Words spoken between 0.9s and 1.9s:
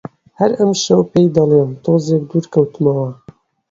پێی دەڵێم،